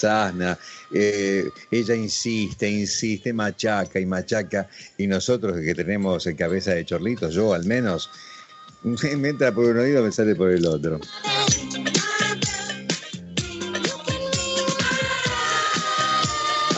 [0.00, 0.58] Sana,
[0.90, 7.52] eh, ella insiste, insiste, machaca y machaca, y nosotros que tenemos cabeza de chorlitos, yo
[7.52, 8.08] al menos,
[8.82, 10.98] me entra por un oído, me sale por el otro.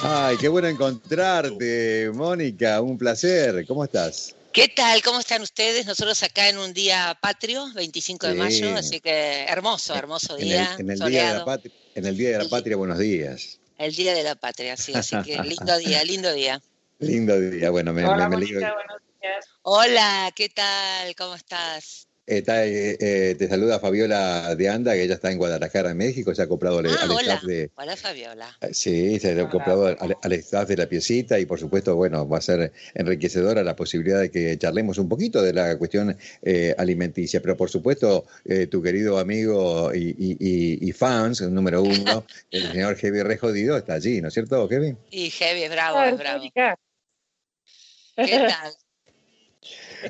[0.05, 4.34] Ay, qué bueno encontrarte, Mónica, un placer, ¿cómo estás?
[4.53, 5.01] ¿Qué tal?
[5.03, 5.87] ¿Cómo están ustedes?
[5.87, 8.39] Nosotros acá en un día patrio, 25 de Sí.
[8.39, 12.07] mayo, así que hermoso, hermoso En día, el, en el día de la patria, en
[12.07, 13.59] el Día de la Patria, buenos días.
[13.79, 16.61] El día de la patria, sí, así que lindo día, lindo día.
[16.99, 18.61] Lindo día, bueno, me, Hola, me- me alegro.
[18.61, 19.47] Mónica, buenos días.
[19.62, 21.15] Hola, ¿qué tal?
[21.17, 22.07] ¿Cómo estás?
[22.25, 26.33] Está, eh, eh, te saluda Fabiola de Anda, que ella está en Guadalajara, en México,
[26.33, 27.20] se ha acoplado al, Ah, al hola.
[27.20, 28.59] staff de, Hola, Fabiola.
[28.70, 32.41] Sí, se ha acoplado al, staff de la piecita y por supuesto, bueno, va a
[32.41, 37.56] ser enriquecedora la posibilidad de que charlemos un poquito de la cuestión eh, alimenticia, pero
[37.56, 42.70] por supuesto, eh, tu querido amigo y, y- y- y fans, el número uno, el
[42.70, 44.97] señor Heavy Re Jodido, está allí, ¿no es cierto, Kevin?
[45.11, 46.45] Y Heavy, bravo, es bravo.
[46.55, 48.73] ¿Qué tal?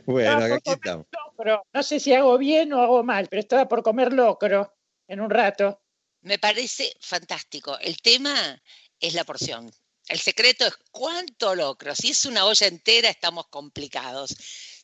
[0.06, 1.06] Bueno, aquí estamos.
[1.12, 1.62] locro.
[1.72, 4.72] No sé si hago bien o hago mal, pero estaba por comer locro
[5.08, 5.80] en un rato.
[6.22, 7.78] Me parece fantástico.
[7.80, 8.60] El tema
[9.00, 9.70] es la porción.
[10.08, 11.94] El secreto es cuánto locro.
[11.94, 14.34] Si es una olla entera, estamos complicados.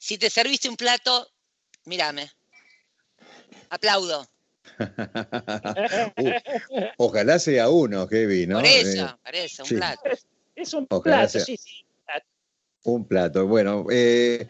[0.00, 1.28] Si te serviste un plato,
[1.84, 2.30] mírame.
[3.70, 4.26] Aplaudo.
[6.18, 6.32] Uh,
[6.98, 8.56] ojalá sea uno, Kevin, ¿no?
[8.58, 9.74] Por eso, Eh, por eso, un sí.
[9.76, 10.02] plato.
[10.54, 11.44] Es un Ojalá plato, sea.
[11.44, 11.84] sí, sí.
[12.84, 13.46] Un plato.
[13.46, 14.46] Bueno, eh,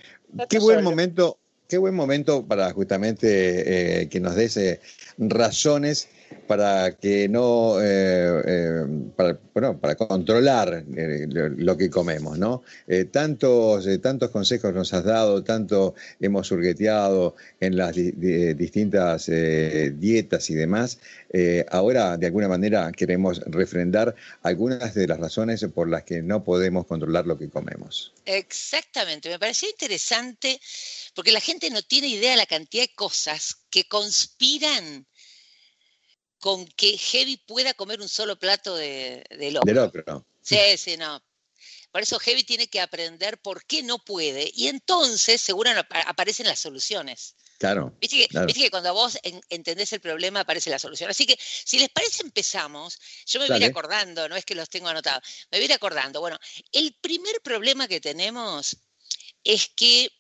[0.48, 4.80] qué buen momento, qué buen momento para justamente eh, que nos des eh,
[5.18, 6.08] razones
[6.46, 12.62] para que no, eh, eh, para, bueno, para controlar eh, lo, que comemos, ¿no?
[13.10, 20.50] Tantos, tantos consejos nos has dado, tanto hemos hurgueteado en las di- di- distintas dietas
[20.50, 20.98] y demás.
[21.70, 26.86] Ahora, de alguna manera, queremos refrendar algunas de las razones por las que no podemos
[26.86, 28.12] controlar lo que comemos.
[28.24, 30.60] Exactamente, me pareció interesante
[31.14, 35.06] porque la gente no tiene idea de la cantidad de cosas que conspiran
[36.40, 39.66] con que Heavy pueda comer un solo plato de, de locro.
[39.66, 40.26] De locro.
[40.42, 41.22] Sí, sí, no.
[41.90, 46.46] Por eso Heavy tiene que aprender por qué no puede y entonces seguro ap- aparecen
[46.46, 47.34] las soluciones.
[47.58, 47.96] Claro.
[48.00, 48.46] Viste que, Claro.
[48.46, 51.10] viste que cuando vos en- entendés el problema aparece la solución.
[51.10, 52.98] Así que si les parece empezamos.
[53.26, 55.64] Yo me voy a ir acordando, no es que los tengo anotados, me voy a
[55.64, 56.20] ir acordando.
[56.20, 56.38] Bueno,
[56.72, 58.76] el primer problema que tenemos
[59.42, 60.12] es que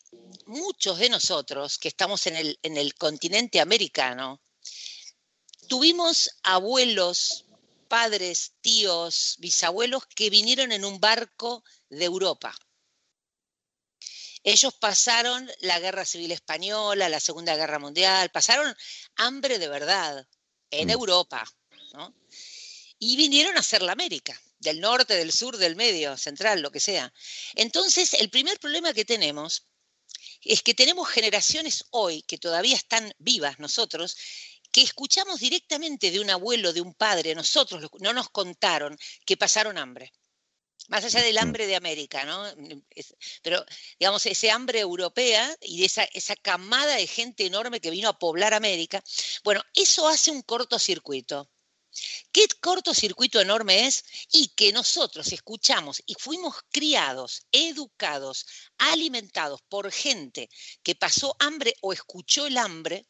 [0.46, 4.40] muchos de nosotros que estamos en el, en el continente americano
[5.68, 7.46] tuvimos abuelos,
[7.88, 12.54] padres, tíos, bisabuelos que vinieron en un barco de Europa.
[14.44, 18.74] Ellos pasaron la Guerra Civil Española, la Segunda Guerra Mundial, pasaron
[19.16, 20.26] hambre de verdad
[20.70, 20.92] en Mm.
[20.92, 21.44] Europa,
[21.92, 22.14] ¿no?
[22.98, 26.80] Y vinieron a hacer la América, del norte, del sur, del medio, central, lo que
[26.80, 27.12] sea.
[27.54, 29.66] Entonces, el primer problema que tenemos
[30.42, 34.16] es que tenemos generaciones hoy que todavía están vivas nosotros,
[34.70, 39.78] que escuchamos directamente de un abuelo, de un padre, nosotros no nos contaron que pasaron
[39.78, 40.12] hambre.
[40.88, 41.38] Más allá del Mm.
[41.38, 42.44] hambre de América, ¿no?
[43.42, 43.64] Pero,
[43.98, 48.18] digamos, ese hambre europea y de esa, esa camada de gente enorme que vino a
[48.18, 49.02] poblar América,
[49.44, 51.50] bueno, eso hace un cortocircuito.
[52.32, 54.04] ¿Qué cortocircuito enorme es?
[54.30, 58.46] Y que nosotros escuchamos y fuimos criados, educados,
[58.78, 60.48] alimentados por gente
[60.82, 63.06] que pasó hambre o escuchó el hambre,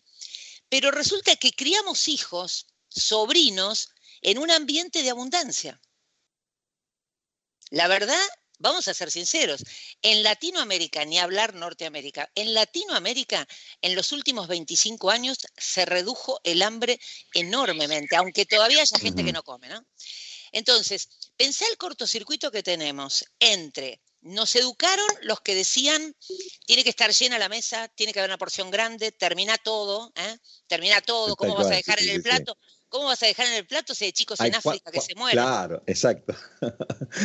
[0.68, 3.90] pero resulta que criamos hijos, sobrinos,
[4.22, 5.80] en un ambiente de abundancia.
[7.70, 8.26] La verdad,
[8.58, 9.64] vamos a ser sinceros,
[10.02, 13.46] en Latinoamérica, ni hablar Norteamérica, en Latinoamérica,
[13.82, 16.98] en los últimos 25 años se redujo el hambre
[17.34, 19.84] enormemente, aunque todavía haya gente que no come, ¿no?
[20.52, 26.14] Entonces, pensá el cortocircuito que tenemos entre nos educaron los que decían
[26.66, 30.36] tiene que estar llena la mesa, tiene que haber una porción grande, termina todo, ¿eh?
[30.66, 32.28] termina todo, ¿cómo vas a dejar sí, en sí, el sí.
[32.28, 32.58] plato?
[32.88, 35.42] ¿Cómo vas a dejar en el plato si hay chicos en África que se mueren?
[35.42, 36.34] Claro, exacto.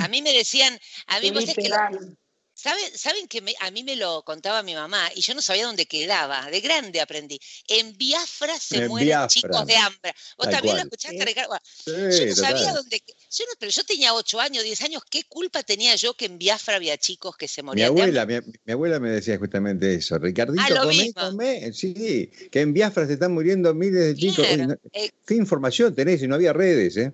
[0.01, 0.77] A mí me decían,
[1.07, 2.17] a mí vos sabés que lo-.
[2.55, 5.87] ¿Saben, ¿Saben que a mí me lo contaba mi mamá y yo no sabía dónde
[5.87, 6.49] quedaba?
[6.51, 7.39] De grande aprendí.
[7.67, 10.13] En Biafra se mueren chicos de hambre.
[10.37, 11.57] ¿Vos también lo escuchaste, Ricardo?
[11.85, 13.03] yo no sabía dónde.
[13.35, 15.03] Yo pero yo tenía 8 años, 10 años.
[15.09, 18.25] ¿Qué culpa tenía yo que en Biafra había chicos que se morían mi abuela?
[18.25, 20.19] Mi, abuela me decía justamente eso.
[20.19, 21.73] Ricardito, ah, comé, comé.
[21.73, 24.45] Sí, que en Biafra se están muriendo miles de chicos.
[24.93, 27.11] Eh, ¿Qué información tenés si no había redes, eh?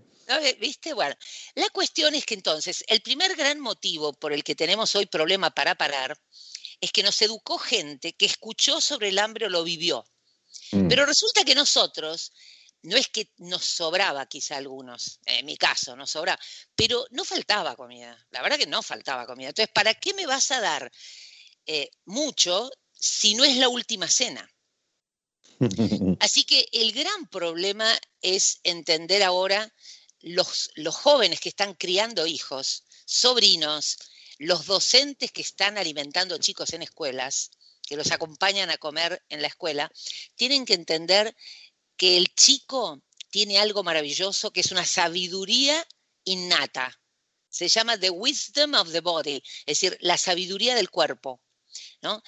[0.59, 0.93] ¿Viste?
[0.93, 1.15] Bueno,
[1.55, 5.49] la cuestión es que entonces, el primer gran motivo por el que tenemos hoy problema
[5.49, 6.19] para parar
[6.81, 10.05] es que nos educó gente que escuchó sobre el hambre o lo vivió.
[10.71, 10.87] Mm.
[10.87, 12.31] Pero resulta que nosotros,
[12.83, 16.39] no es que nos sobraba quizá algunos, en mi caso nos sobraba,
[16.75, 19.49] pero no faltaba comida, la verdad que no faltaba comida.
[19.49, 20.91] Entonces, ¿para qué me vas a dar
[21.65, 24.49] eh, mucho si no es la última cena?
[26.19, 29.73] Así que el gran problema es entender ahora
[30.21, 33.97] los, jóvenes que están criando hijos, sobrinos,
[34.37, 37.51] los docentes que están alimentando chicos en escuelas,
[37.83, 39.91] que los acompañan a comer en la escuela,
[40.35, 41.35] tienen que entender
[41.99, 45.85] que el chico tiene algo maravilloso, que es una sabiduría
[46.23, 46.97] innata.
[47.49, 51.41] Se llama the wisdom of the body, es decir, la sabiduría del cuerpo.
[52.01, 52.23] ¿no?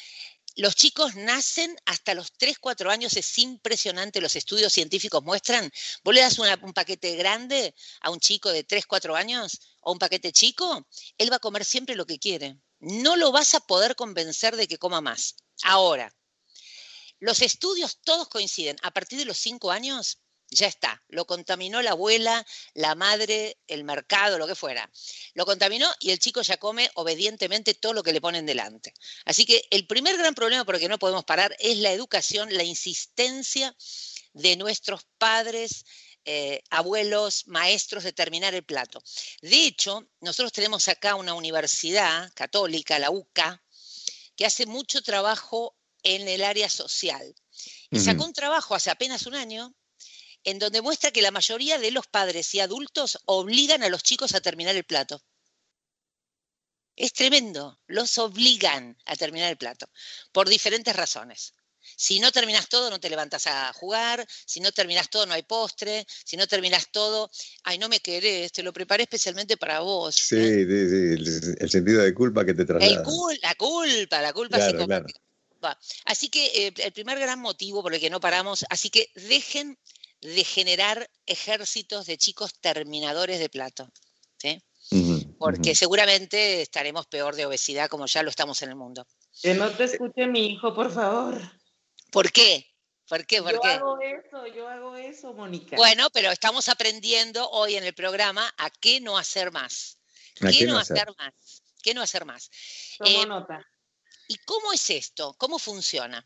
[0.58, 5.72] Los chicos nacen hasta los 3, 4 años, es impresionante, los estudios científicos muestran.
[6.04, 10.00] Vos le das un paquete grande a un chico de 3, 4 años o un
[10.00, 10.86] paquete chico,
[11.18, 12.58] él va a comer siempre lo que quiere.
[12.80, 15.36] No lo vas a poder convencer de que coma más.
[15.64, 16.14] Ahora,
[17.22, 18.76] los estudios todos coinciden.
[18.82, 20.18] A partir de los 5 años,
[20.50, 24.92] ya está, lo contaminó la abuela, la madre, el mercado, lo que fuera.
[25.34, 28.94] Lo contaminó y el chico ya come obedientemente todo lo que le ponen delante.
[29.24, 32.54] Así que el primer gran problema por el que no podemos parar es la educación,
[32.54, 33.74] la insistencia
[34.34, 35.86] de nuestros padres,
[36.26, 39.02] eh, abuelos, maestros de terminar el plato.
[39.42, 43.64] De hecho, nosotros tenemos acá una universidad católica, la UCA,
[44.36, 47.36] que hace mucho trabajo en el área social.
[47.90, 49.76] Y sacó un trabajo hace apenas un año
[50.44, 54.34] en donde muestra que la mayoría de los padres y adultos obligan a los chicos
[54.34, 55.22] a terminar el plato.
[56.96, 59.90] Es tremendo, los obligan a terminar el plato,
[60.32, 61.54] por diferentes razones.
[61.96, 64.26] Si no terminas todo, no te levantas a jugar.
[64.46, 66.06] Si no terminas todo, no hay postre.
[66.24, 67.32] Si no terminas todo,
[67.64, 70.16] ay, no me querés, te lo preparé especialmente para vos.
[70.16, 70.66] Sí, ¿eh?
[70.68, 73.04] sí, sí, el, sentido de culpa que te traslada.
[73.42, 75.20] la culpa, la culpa psicológica.
[76.06, 79.78] Así que eh, el primer gran motivo por el que no paramos, así que dejen
[80.22, 83.90] de generar ejércitos de chicos terminadores de plato.
[84.38, 84.62] ¿sí?
[85.38, 89.08] Porque seguramente estaremos peor de obesidad como ya lo estamos en el mundo.
[89.42, 91.40] Que no te escuche mi hijo, por favor.
[92.12, 92.68] ¿Por qué?
[93.08, 93.42] ¿Por qué?
[93.42, 95.76] ¿Por yo hago eso, yo hago eso, Mónica.
[95.76, 99.98] Bueno, pero estamos aprendiendo hoy en el programa a qué no hacer más.
[100.36, 101.08] ¿Qué, no hacer?
[101.18, 101.64] más?
[101.82, 102.50] ¿Qué no hacer más?
[102.98, 103.66] Tomo eh, nota.
[104.32, 105.36] ¿Y cómo es esto?
[105.38, 106.26] ¿Cómo funciona?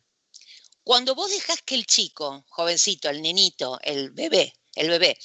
[0.84, 5.18] Cuando vos dejas que el chico, jovencito, el nenito, el bebé, el bebé,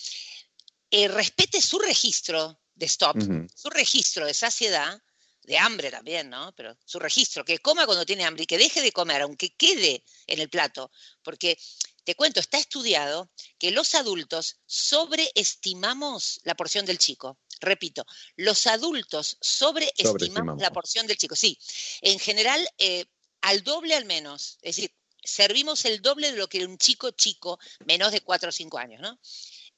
[0.90, 3.18] eh, respete su registro de stop,
[3.54, 4.98] su registro de saciedad,
[5.42, 6.54] de hambre también, ¿no?
[6.56, 10.02] Pero su registro, que coma cuando tiene hambre y que deje de comer, aunque quede
[10.26, 10.90] en el plato,
[11.22, 11.58] porque
[12.10, 17.38] te cuento, está estudiado que los adultos sobreestimamos la porción del chico.
[17.60, 18.04] Repito,
[18.34, 21.36] los adultos sobreestimamos, la porción del chico.
[21.36, 21.56] Sí,
[22.00, 23.04] en general, eh,
[23.42, 24.58] al doble al menos.
[24.60, 24.92] Es decir,
[25.22, 29.00] servimos el doble de lo que un chico chico, menos de 4 o 5 años,
[29.00, 29.20] ¿no?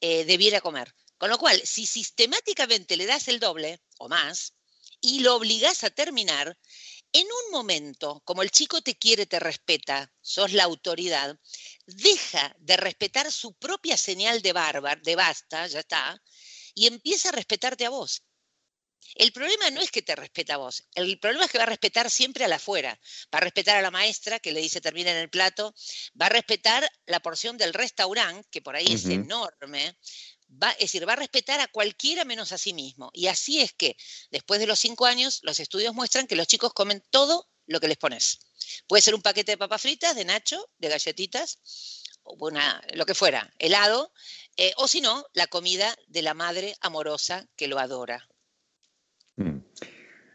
[0.00, 0.94] Eh, debiera comer.
[1.19, 4.54] Con lo cual, si sistemáticamente le das el doble o más
[5.02, 6.56] y lo obligas a terminar,
[7.12, 11.38] en un momento, como el chico te quiere, te respeta, sos la autoridad,
[11.87, 16.23] deja de respetar su propia señal de barba, de basta, ya está,
[16.75, 18.23] y empieza a respetarte a vos.
[19.14, 21.66] El problema no es que te respeta a vos, el problema es que va a
[21.66, 22.99] respetar siempre a la afuera.
[23.35, 25.75] Va a respetar a la maestra que le dice termina en el plato,
[26.21, 29.99] va a respetar la porción del restaurante, que por ahí es enorme.
[30.52, 33.11] Va, es decir, va a respetar a cualquiera menos a sí mismo.
[33.14, 33.97] Y así es que,
[34.30, 37.88] después de los cinco años, los estudios muestran que los chicos comen todo lo que
[37.88, 38.40] les pones.
[38.87, 41.59] Puede ser un paquete de papas fritas, de nacho, de galletitas,
[42.23, 44.12] o una, lo que fuera, helado,
[44.56, 48.28] eh, o si no, la comida de la madre amorosa que lo adora.
[49.37, 49.59] Mm.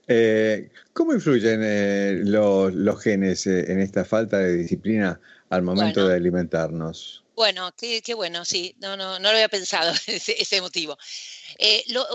[0.10, 5.20] Eh, ¿Cómo influyen eh, los, genes en esta falta de disciplina
[5.50, 7.27] al momento de alimentarnos?
[7.38, 10.98] Bueno, qué, bueno, sí, no, no, no lo había pensado ese, motivo.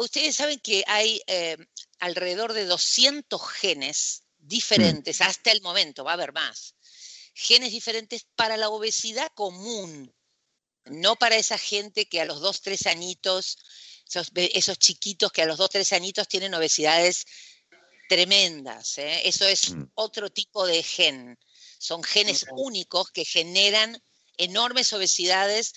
[0.01, 1.23] ustedes saben que hay
[2.01, 5.23] alrededor de 200 genes diferentes mm.
[5.23, 6.75] hasta el momento, va a haber más.
[7.35, 10.13] Genes diferentes para la obesidad común,
[10.87, 13.59] no para esa gente que a los dos, tres añitos
[14.05, 17.27] esos, chiquitos que a los dos, tres añitos tienen obesidades
[18.09, 18.99] tremendas.
[18.99, 19.29] ¿eh?
[19.29, 19.85] Eso es Mm.
[19.95, 21.39] otro tipo de gen.
[21.79, 24.03] Son genes únicos que generan
[24.37, 25.73] enormes obesidades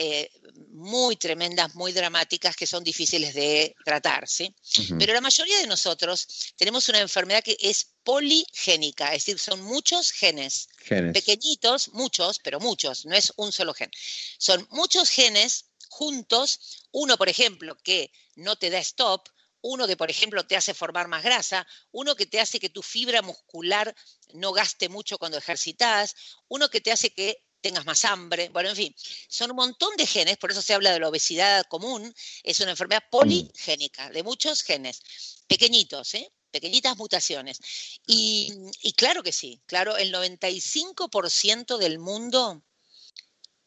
[0.00, 0.30] eh,
[0.70, 4.28] muy tremendas, muy dramáticas, que son difíciles de tratar.
[4.28, 4.54] ¿sí?
[4.96, 10.12] Pero la mayoría de nosotros tenemos una enfermedad que es poligénica, es decir, son muchos
[10.12, 11.12] genes Genes.
[11.12, 13.90] pequeñitos, muchos, pero muchos, no es un solo gen.
[14.38, 16.60] Son muchos genes juntos,
[16.92, 19.28] uno, por ejemplo, que no te da stop,
[19.62, 22.82] uno que, por ejemplo, te hace formar más grasa, uno que te hace que tu
[22.82, 23.94] fibra muscular
[24.32, 26.14] no gaste mucho cuando ejercitas,
[26.46, 28.94] uno que te hace que tengas más hambre, bueno, en fin,
[29.28, 32.70] son un montón de genes, por eso se habla de la obesidad común, es una
[32.70, 35.00] enfermedad poligénica, de muchos genes,
[35.46, 36.30] pequeñitos, ¿eh?
[36.50, 37.60] pequeñitas mutaciones.
[38.06, 42.62] Y, y claro que sí, claro, el 95% del mundo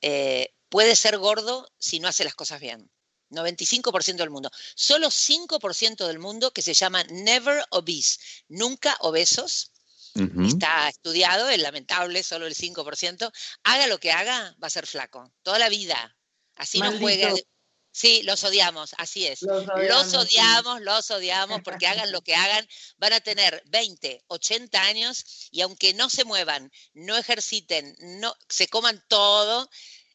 [0.02, 2.90] eh, puede ser gordo si no hace las cosas bien.
[3.30, 4.52] 95% del mundo.
[4.76, 8.20] Solo 5% del mundo que se llama never obese,
[8.50, 9.72] nunca obesos.
[10.14, 13.32] Está estudiado, es lamentable, solo el 5%.
[13.64, 15.32] Haga lo que haga, va a ser flaco.
[15.42, 16.16] Toda la vida.
[16.56, 17.26] Así no juegue.
[17.26, 17.48] Maldito.
[17.94, 19.42] Sí, los odiamos, así es.
[19.42, 20.16] Los Los odiamos, sí.
[20.18, 22.66] odiamos, los odiamos, porque hagan lo que hagan,
[22.98, 28.68] van a tener 20, 80 años y aunque no se muevan, no ejerciten, no se
[28.70, 29.70] coman todo,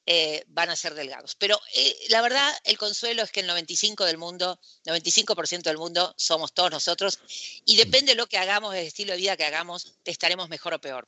[0.06, 1.34] eh, van a ser delgados.
[1.34, 6.14] Pero eh, la verdad, el consuelo es que el 95 del mundo, 95% del mundo
[6.16, 7.18] somos todos nosotros
[7.64, 10.80] y depende de lo que hagamos, el estilo de vida que hagamos, estaremos mejor o
[10.80, 11.06] peor.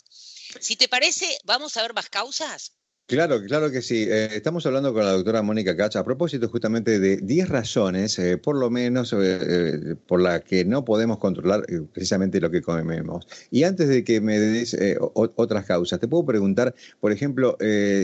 [0.60, 2.72] Si te parece, vamos a ver más causas.
[3.08, 4.02] Claro, claro que sí.
[4.02, 8.36] Eh, estamos hablando con la doctora Mónica Cacha a propósito justamente de 10 razones, eh,
[8.36, 13.26] por lo menos, eh, por la que no podemos controlar precisamente lo que comemos.
[13.50, 14.76] Y antes de que me des
[15.14, 17.56] otras causas, te puedo preguntar, por ejemplo,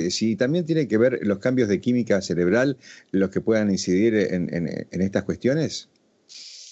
[0.09, 2.79] si también tiene que ver los cambios de química cerebral
[3.11, 5.91] los que puedan incidir en estas cuestiones.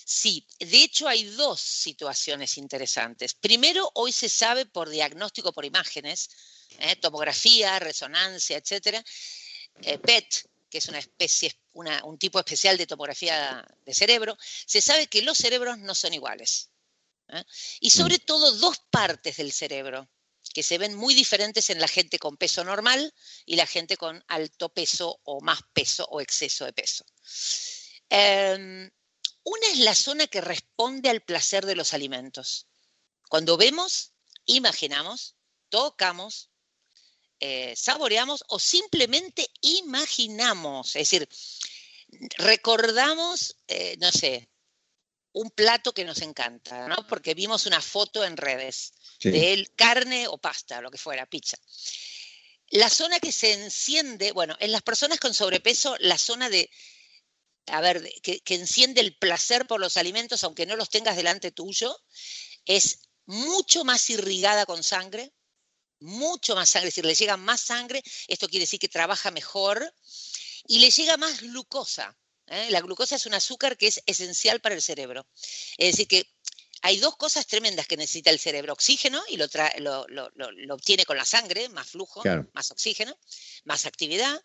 [0.05, 3.35] Sí, de hecho hay dos situaciones interesantes.
[3.35, 6.29] Primero, hoy se sabe por diagnóstico por imágenes,
[6.79, 6.97] ¿eh?
[6.97, 9.03] tomografía, resonancia, etcétera,
[9.83, 14.37] eh, PET, que es una especie, una- un tipo especial de tomografía de cerebro,
[14.67, 16.71] se sabe que los cerebros no son iguales.
[17.29, 17.45] ¿eh?
[17.81, 20.09] Y sobre todo dos partes del cerebro
[20.55, 23.15] que se ven muy diferentes en la gente con peso normal
[23.47, 27.05] y la gente con alto peso o más peso o exceso de peso.
[28.09, 28.91] Em,
[29.45, 32.67] una es la zona que responde al placer de los alimentos.
[33.29, 34.13] Cuando vemos,
[34.45, 35.37] imaginamos,
[35.71, 36.51] tocamos,
[37.45, 40.95] eh, saboreamos o simplemente imaginamos.
[40.95, 41.29] Es decir,
[42.37, 44.49] recordamos, eh, no sé,
[45.33, 47.05] un plato que nos encanta, ¿no?
[47.09, 49.31] Porque vimos una foto en redes Sí.
[49.31, 51.57] de él, carne o pasta, lo que fuera, pizza.
[52.69, 56.71] La zona que se enciende, bueno, en las personas con sobrepeso, la zona de,
[57.67, 61.97] a ver, que enciende el placer por los alimentos, aunque no los tengas delante tuyo,
[62.67, 65.33] es mucho más irrigada con sangre,
[66.03, 69.95] mucho más sangre, es decir, le llega más sangre, esto quiere decir que trabaja mejor
[70.67, 72.17] y le llega más glucosa.
[72.47, 72.69] ¿eh?
[72.71, 75.27] La glucosa es un azúcar que es esencial para el cerebro.
[75.77, 76.27] Es decir, que
[76.85, 79.47] hay dos cosas tremendas que necesita el cerebro, oxígeno, y lo,
[79.79, 82.49] lo, lo- lo- lo obtiene con la sangre, más flujo, Claro.
[82.55, 83.17] más oxígeno,
[83.65, 84.43] más actividad,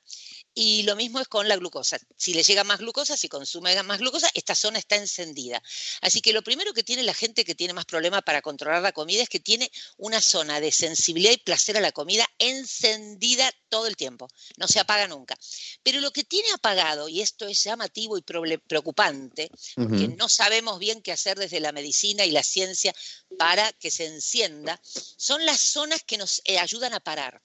[0.60, 2.00] y lo mismo es con la glucosa.
[2.18, 5.62] Si le llega más glucosa, si consume más glucosa, esta zona está encendida.
[6.02, 8.92] Así que lo primero que tiene la gente que tiene más problema para controlar la
[8.92, 13.86] comida es que tiene una zona de sensibilidad y placer a la comida encendida todo
[13.86, 15.38] el tiempo, no se apaga nunca.
[15.84, 20.16] Pero lo que tiene apagado, y esto es llamativo y preocupante, porque Ujú.
[20.18, 22.96] no sabemos bien qué hacer desde la medicina y la ciencia
[23.38, 27.44] para que se encienda, son las zonas que nos eh, ayudan a parar.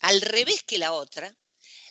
[0.00, 1.36] Al revés que la otra,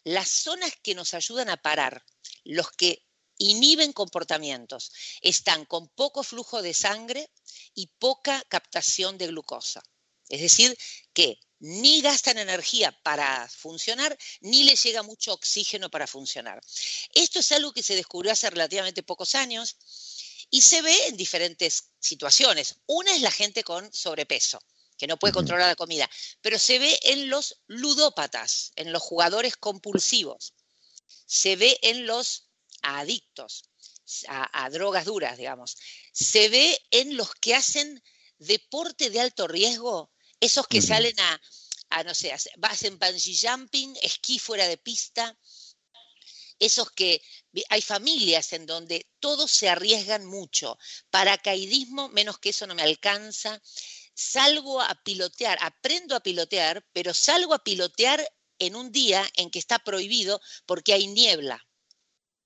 [0.07, 2.01] las zonas que nos ayudan a parar,
[2.45, 3.03] los que
[3.39, 4.89] inhiben comportamientos,
[5.21, 7.29] están con poco flujo de sangre
[7.75, 9.83] y poca captación de glucosa.
[10.29, 10.77] Es decir,
[11.13, 16.61] que ni gastan energía para funcionar, ni les llega mucho oxígeno para funcionar.
[17.13, 19.75] Esto es algo que se descubrió hace relativamente pocos años
[20.49, 22.75] y se ve en diferentes situaciones.
[22.85, 24.63] Una es la gente con sobrepeso,
[24.97, 26.09] que no puede controlar la comida,
[26.41, 30.53] pero se ve en los ludópatas, en los jugadores compulsivos,
[31.25, 32.49] se ve en los
[32.81, 33.63] adictos
[34.27, 35.77] a, a drogas duras, digamos,
[36.13, 38.01] se ve en los que hacen
[38.39, 41.41] deporte de alto riesgo, esos que salen a,
[41.89, 45.37] a, no sé, hace- hacen bungee jumping, esquí fuera de pista,
[46.59, 47.21] esos que
[47.69, 50.77] hay familias en donde todos se arriesgan mucho.
[51.09, 53.61] Paracaidismo, menos que eso no me alcanza.
[54.19, 59.59] Salgo a pilotear, aprendo a pilotear, pero salgo a pilotear en un día en que
[59.59, 61.63] está prohibido porque hay niebla.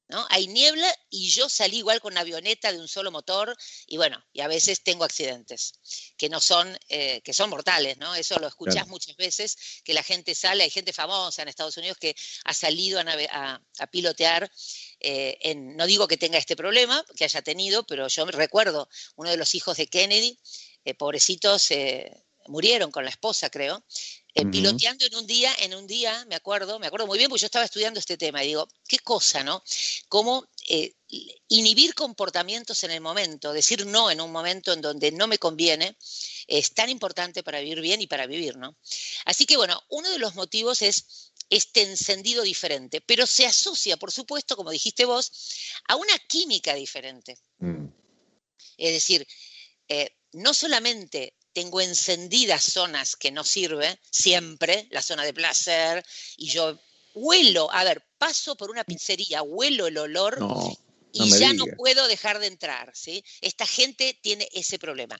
[0.09, 0.27] ¿no?
[0.29, 3.55] Hay niebla y yo salí igual con una avioneta de un solo motor
[3.87, 5.71] y bueno, y a veces tengo accidentes
[6.17, 8.13] que no son, eh, que son mortales, ¿no?
[8.13, 11.97] Eso lo escuchás muchas veces, que la gente sale, hay gente famosa en Estados Unidos
[11.97, 12.13] que
[12.43, 14.51] ha salido a, pilotear
[14.99, 19.37] eh, no digo que tenga este problema, que haya tenido, pero yo recuerdo uno de
[19.37, 20.37] los hijos de Kennedy,
[20.85, 21.69] eh, pobrecitos,
[22.47, 23.83] murieron con la esposa, creo,
[24.33, 27.41] eh, piloteando en un día, en un día, me acuerdo, me acuerdo muy bien, porque
[27.41, 29.61] yo estaba estudiando este tema y digo, qué cosa, ¿no?
[30.07, 30.93] Cómo eh,
[31.49, 35.97] inhibir comportamientos en el momento, decir no en un momento en donde no me conviene,
[36.47, 38.77] es tan importante para vivir bien y para vivir, ¿no?
[39.25, 44.13] Así que bueno, uno de los motivos es este encendido diferente, pero se asocia, por
[44.13, 45.29] supuesto, como dijiste vos,
[45.89, 47.37] a una química diferente.
[47.59, 47.87] Mm.
[48.77, 49.27] Es decir,
[49.89, 56.03] eh, no solamente tengo encendidas zonas que no sirven, siempre, la zona de placer,
[56.37, 56.79] y yo
[57.13, 60.39] huelo, a ver, paso por una pizzería, huelo el olor
[61.11, 63.23] y ya no puedo dejar de entrar, ¿sí?
[63.41, 65.19] Esta gente tiene ese problema.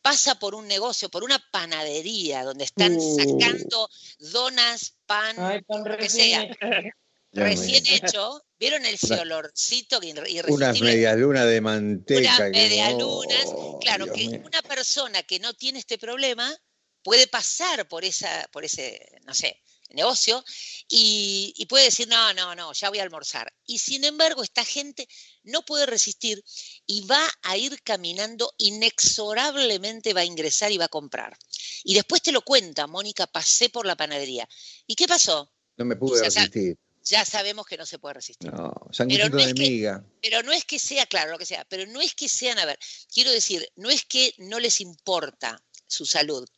[0.00, 3.16] Pasa por un negocio, por una panadería, donde están uh.
[3.16, 6.44] sacando donas, pan, lo que sea.
[7.32, 10.54] Recién hecho, ¿vieron el olorcito irresistible?
[10.54, 12.36] Unas medialunas de manteca.
[12.36, 13.46] Unas medialunas.
[13.80, 16.54] claro, que una persona que no tiene este problema
[17.02, 19.60] puede pasar por, esa, por ese, no sé,
[19.90, 20.44] negocio
[20.88, 23.52] y, y, puede decir, no, no, no, ya voy a almorzar.
[23.64, 25.08] Y sin embargo, esta gente
[25.42, 26.44] no puede resistir
[26.86, 31.36] y va a ir caminando inexorablemente, va a ingresar y va a comprar.
[31.82, 34.46] Y después te lo cuenta, Mónica, pasé por la panadería.
[34.86, 35.50] ¿Y qué pasó?
[35.78, 38.52] No me pude resistir ya sabemos que no se puede resistir.
[38.52, 41.86] No, pero no, es que, pero no es que sea, claro, lo que sea, pero
[41.86, 42.78] no es que sean, a ver,
[43.12, 46.48] quiero decir, no es que no les importa su salud,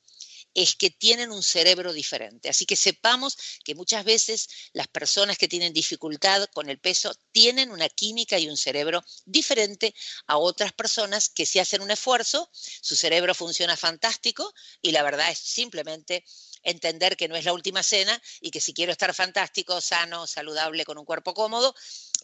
[0.55, 2.49] es que tienen un cerebro diferente.
[2.49, 7.71] Así que sepamos que muchas veces las personas que tienen dificultad con el peso tienen
[7.71, 9.95] una química y un cerebro diferente
[10.27, 15.31] a otras personas que si hacen un esfuerzo, su cerebro funciona fantástico y la verdad
[15.31, 16.25] es simplemente
[16.63, 20.85] entender que no es la última cena y que si quiero estar fantástico, sano, saludable,
[20.85, 21.75] con un cuerpo cómodo,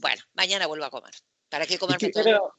[0.00, 1.14] bueno, mañana vuelvo a comer.
[1.48, 2.54] ¿Para qué comer Pero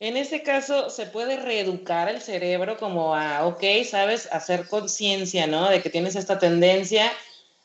[0.00, 5.68] en ese caso, ¿se puede reeducar el cerebro como a, ok, sabes, hacer conciencia, ¿no?
[5.68, 7.12] De que tienes esta tendencia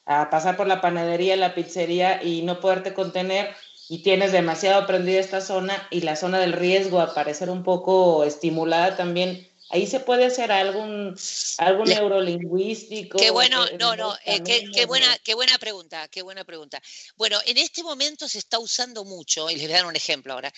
[0.05, 3.55] a pasar por la panadería, la pizzería y no poderte contener
[3.87, 8.23] y tienes demasiado prendida esta zona y la zona del riesgo a parecer un poco
[8.25, 11.15] estimulada también Ahí se puede hacer algún,
[11.57, 13.17] algo neurolingüístico.
[13.17, 16.79] Qué bueno, no, no, eh, qué, buena, qué buena pregunta, qué buena pregunta.
[17.15, 20.33] Bueno, en este momento se está usando mucho, y les voy a dar un ejemplo
[20.33, 20.53] ahora,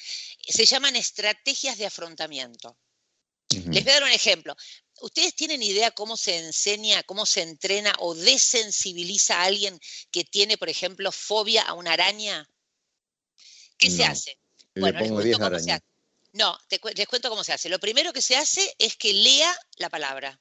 [0.46, 2.78] se llaman estrategias de afrontamiento.
[3.50, 4.56] Les voy a dar un ejemplo.
[5.02, 9.80] ¿Ustedes tienen idea cómo se enseña, cómo se entrena o desensibiliza a alguien
[10.12, 12.50] que tiene, por ejemplo, fobia a una araña?
[13.78, 14.38] ¿Qué se hace?
[14.76, 15.96] bueno, les cuento cómo se hace.
[16.38, 17.67] No, les cuento cómo se hace.
[17.67, 20.39] Lo primero que se hace es que lea la palabra,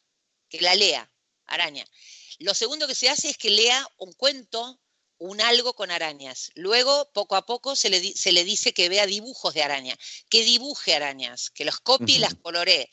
[0.51, 1.11] que la lea,
[1.47, 1.87] araña.
[2.39, 4.79] Lo segundo que se hace es que lea un cuento,
[5.17, 6.51] un algo con arañas.
[6.55, 9.97] Luego, poco a poco, se le, se le dice que vea dibujos de araña,
[10.29, 12.91] que dibuje arañas, que los copie y las coloree.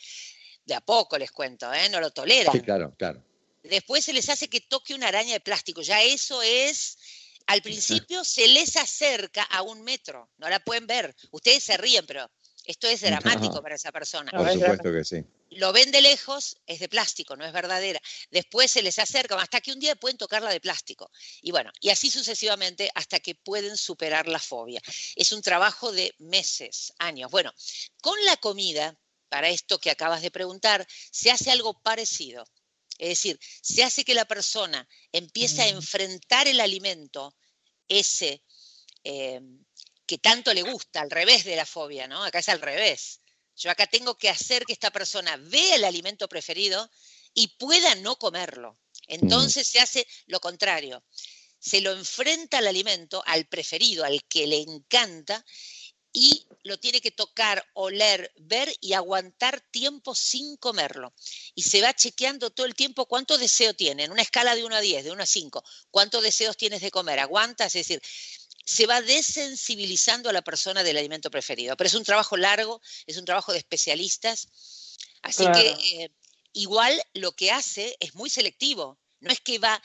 [0.63, 1.89] De a poco les cuento, ¿eh?
[1.89, 2.54] no lo toleran.
[2.54, 3.22] Sí, claro, claro.
[3.63, 5.82] Después se les hace que toque una araña de plástico.
[5.82, 6.98] Ya eso es
[7.48, 11.13] al principio se les acerca a un metro, no la pueden ver.
[11.32, 12.32] Ustedes se ríen, pero
[12.65, 13.02] esto es
[13.52, 14.32] dramático para esa persona.
[14.32, 15.23] Por supuesto que sí.
[15.52, 18.02] Lo ven de lejos, es de plástico, no es verdadera.
[18.32, 21.12] Después se les acerca, hasta que un día pueden tocarla de plástico.
[21.41, 24.82] Y bueno, y así sucesivamente hasta que pueden superar la fobia.
[25.15, 27.30] Es un trabajo de meses, años.
[27.30, 27.54] Bueno,
[28.02, 28.97] con la comida,
[29.30, 32.45] para esto que acabas de preguntar, se hace algo parecido.
[32.97, 37.36] Es decir, se hace que la persona empiece a enfrentar el alimento,
[37.88, 38.43] ese
[39.04, 39.41] eh,
[40.06, 42.24] que tanto le gusta, al revés de la fobia, ¿no?
[42.24, 43.22] Acá es al revés.
[43.56, 46.89] Yo acá tengo que hacer que esta persona vea el alimento preferido
[47.34, 48.80] y pueda no comerlo.
[49.08, 51.04] Entonces se hace lo contrario.
[51.60, 55.46] Se lo enfrenta al alimento, al preferido, al que le encanta,
[56.13, 61.13] y lo tiene que tocar, oler, ver y aguantar tiempo sin comerlo.
[61.56, 64.76] Y se va chequeando todo el tiempo cuánto deseo tiene, en una escala de 1
[64.76, 68.02] a 10, de 1 a 5, cuántos deseos tienes de comer, aguantas, es decir,
[68.65, 71.76] se va desensibilizando a la persona del alimento preferido.
[71.76, 74.47] Pero es un trabajo largo, es un trabajo de especialistas.
[75.21, 76.12] Así que eh,
[76.54, 78.97] igual lo que hace es muy selectivo.
[79.19, 79.82] No es que va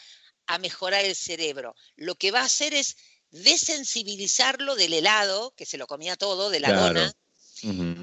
[0.47, 1.75] a mejorar el cerebro.
[1.97, 2.97] Lo que va a hacer es
[3.31, 7.15] desensibilizarlo del helado, que se lo comía todo, de la dona.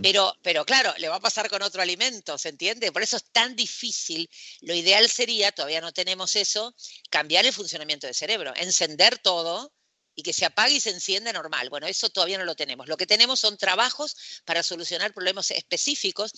[0.02, 2.92] Pero, pero claro, le va a pasar con otro alimento, ¿se entiende?
[2.92, 4.30] Por eso es tan difícil.
[4.62, 6.76] Lo ideal sería, todavía no tenemos eso,
[7.10, 9.72] cambiar el funcionamiento del cerebro, encender todo
[10.16, 11.70] y que se apague y se encienda normal.
[11.70, 12.88] Bueno, eso todavía no lo tenemos.
[12.88, 16.32] Lo que tenemos son trabajos para solucionar problemas específicos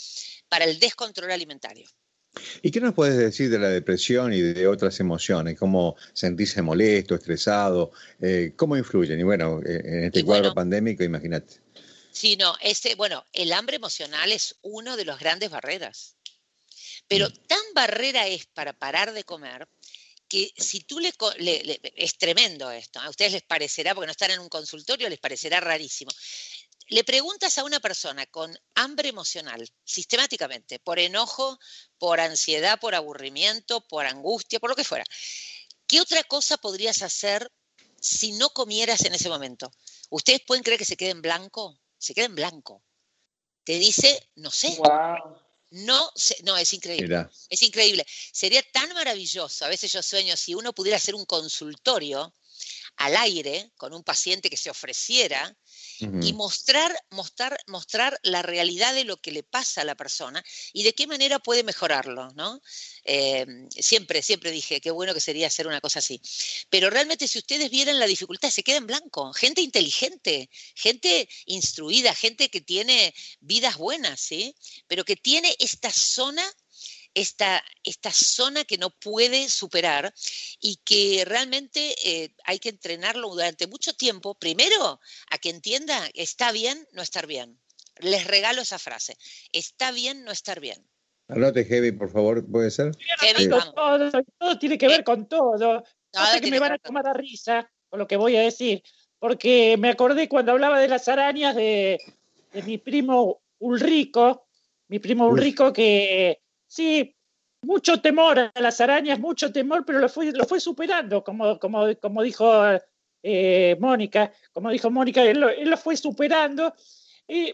[0.49, 1.87] para el descontrol alimentario.
[2.61, 5.57] ¿Y qué nos puedes decir de la depresión y de otras emociones?
[5.57, 7.91] ¿Cómo sentirse molesto, estresado?
[8.21, 9.19] Eh, ¿Cómo influyen?
[9.19, 11.61] Y bueno, eh, en este cuadro pandémico, imagínate.
[12.11, 16.15] Sí, no, este, bueno, el hambre emocional es uno de las grandes barreras.
[17.07, 17.47] Pero mm.
[17.47, 19.67] tan barrera es para parar de comer
[20.27, 21.13] que si tú le,
[21.95, 25.59] es tremendo esto, a ustedes les parecerá, porque no están en un consultorio, les parecerá
[25.59, 26.11] rarísimo.
[26.89, 31.59] Le preguntas a una persona con hambre emocional, sistemáticamente, por enojo,
[31.97, 35.03] por ansiedad, por aburrimiento, por angustia, por lo que fuera,
[35.85, 37.51] ¿qué otra cosa podrías hacer
[37.99, 39.71] si no comieras en ese momento?
[40.09, 41.77] ¿Ustedes pueden creer que se quede en blanco?
[41.97, 42.83] Se queda en blanco.
[43.63, 44.77] Te dice, no sé.
[45.69, 46.11] No,
[46.43, 47.27] no, es increíble.
[47.49, 48.05] Es increíble.
[48.31, 49.65] Sería tan maravilloso.
[49.65, 52.33] A veces yo sueño si uno pudiera hacer un consultorio
[52.97, 55.55] al aire con un paciente que se ofreciera
[55.99, 60.83] y mostrar, mostrar, mostrar la realidad de lo que le pasa a la persona y
[60.83, 62.61] de qué manera puede mejorarlo, ¿no?
[63.03, 66.21] Em, siempre, siempre dije, qué bueno que sería hacer una cosa así.
[66.69, 69.33] Pero realmente si ustedes vieran la dificultad, se queda en blanco.
[69.33, 74.55] Gente inteligente, gente instruida, gente que tiene vidas buenas, ¿sí?
[74.87, 76.43] Pero que tiene esta zona
[77.17, 80.13] esta, esta zona que no puede superar
[80.61, 84.99] y que realmente eh, hay que entrenarlo durante mucho tiempo, primero
[85.31, 87.59] a que entienda, está bien no estar bien.
[87.99, 89.17] Les regalo esa frase,
[89.51, 90.87] está bien no estar bien.
[91.27, 92.91] Anote, Heavy, por favor, ¿puede ser?
[93.73, 95.57] todo, tiene que ver con todo.
[95.57, 95.83] No
[96.39, 98.83] que me van a tomar a risa con lo que voy a decir,
[99.17, 101.97] porque me acordé cuando hablaba de las arañas de,
[102.53, 104.45] de mi primo Ulrico,
[104.87, 107.15] mi primo Ulrico que Sí,
[107.61, 111.95] mucho temor a las arañas, mucho temor, pero lo fue, lo fue superando, como, como,
[111.95, 112.63] como dijo
[113.23, 116.73] eh, Mónica, como dijo Mónica, él lo, fue superando.
[117.27, 117.53] y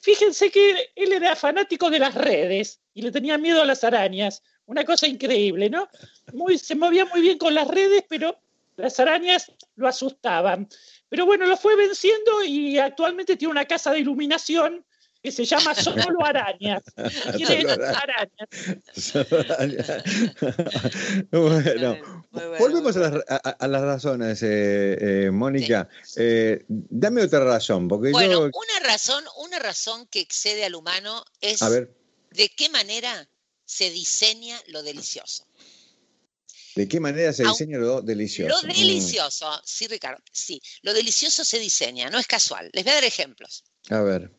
[0.00, 4.42] fíjense que él era fanático de las redes y le tenía miedo a las arañas.
[4.66, 5.88] Una cosa increíble, ¿no?
[6.32, 8.36] Muy, se movía muy bien con las redes, pero
[8.76, 10.68] las arañas lo asustaban.
[11.08, 14.84] Pero bueno, lo fue venciendo y actualmente tiene una casa de iluminación
[15.22, 16.82] que se llama Solo Arañas.
[17.36, 18.48] Tiene arañas.
[18.94, 20.04] Solo arañas.
[21.32, 21.96] bueno,
[22.58, 25.88] volvemos a las, razones, eh, eh, Mónica.
[26.16, 27.88] Eh, dame otra razón.
[27.88, 33.28] Porque bueno, una razón, una razón que excede al humano es de qué manera
[33.64, 35.46] se diseña lo delicioso.
[36.76, 38.54] ¿De qué manera se diseña lo delicioso?
[38.54, 40.60] Lo delicioso, sí, Ricardo, sí.
[40.82, 42.68] Lo delicioso se diseña, no es casual.
[42.74, 43.64] Les voy a dar ejemplos.
[43.88, 44.30] A ver.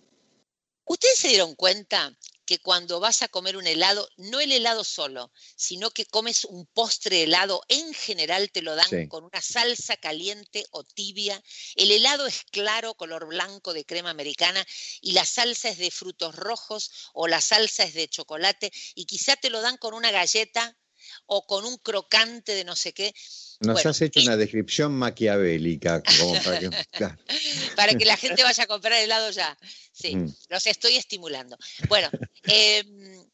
[0.90, 5.34] ¿Ustedes se dieron cuenta que cuando vas a comer un helado, no el helado solo,
[5.58, 10.66] sino que comes un postre helado, en general te lo dan con una salsa caliente
[10.72, 11.44] o tibia.
[11.76, 14.66] El helado es claro, color blanco de crema americana,
[15.02, 19.36] y la salsa es de frutos rojos o la salsa es de chocolate, y quizá
[19.36, 20.78] te lo dan con una galleta
[21.26, 23.14] o con un crocante de no sé qué.
[23.60, 26.04] Nos has hecho una descripción maquiavélica.
[27.76, 28.06] para, que...
[28.06, 29.58] la gente vaya a comprar helado ya.
[29.92, 30.36] Sí, mm.
[30.50, 31.58] los estoy estimulando.
[31.88, 32.10] Bueno,
[32.44, 33.28] em,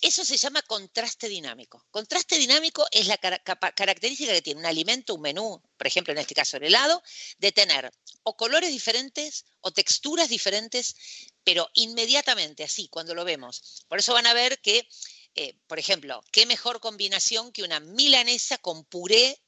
[0.00, 1.86] eso se llama contraste dinámico.
[1.90, 6.34] Contraste dinámico es la característica que tiene un alimento, un menú, por ejemplo, en este
[6.34, 7.02] caso el helado,
[7.38, 7.90] de tener
[8.22, 10.96] o colores diferentes o texturas diferentes,
[11.44, 13.84] pero inmediatamente, así, cuando lo vemos.
[13.88, 14.88] Por eso van a ver que,
[15.34, 19.38] eh, por ejemplo, qué mejor combinación que una milanesa con puré